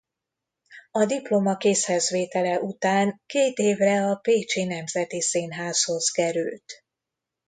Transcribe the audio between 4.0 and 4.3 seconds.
a